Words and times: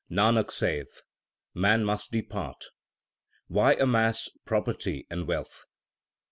1 0.07 0.17
Nanak 0.17 0.51
saith, 0.51 1.03
man 1.53 1.85
must 1.85 2.11
depart; 2.11 2.65
why 3.45 3.75
amass 3.75 4.29
property 4.47 5.05
and 5.11 5.27
wealth 5.27 5.65